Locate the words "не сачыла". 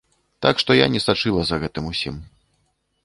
0.95-1.41